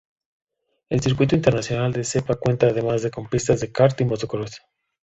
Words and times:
El 0.89 1.01
Circuito 1.01 1.35
Internacional 1.35 1.93
de 1.93 2.03
Sepang 2.03 2.37
cuenta 2.39 2.65
además 2.65 3.07
con 3.13 3.29
pistas 3.29 3.59
de 3.59 3.71
"kart" 3.71 4.01
y 4.01 4.05
motocross. 4.05 4.59